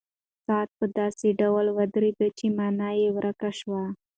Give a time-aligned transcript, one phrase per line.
[0.45, 3.83] ساعت په داسې ډول ودرېد چې مانا یې ورکه شوه.